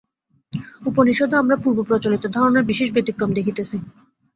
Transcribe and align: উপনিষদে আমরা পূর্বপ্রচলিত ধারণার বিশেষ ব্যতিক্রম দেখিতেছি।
উপনিষদে 0.85 1.35
আমরা 1.37 1.55
পূর্বপ্রচলিত 1.63 2.23
ধারণার 2.35 2.67
বিশেষ 2.71 2.87
ব্যতিক্রম 2.95 3.29
দেখিতেছি। 3.37 3.77